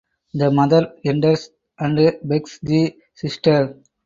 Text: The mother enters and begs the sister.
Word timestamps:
The 0.33 0.49
mother 0.49 0.95
enters 1.05 1.51
and 1.77 1.95
begs 2.23 2.57
the 2.63 2.97
sister. 3.13 3.77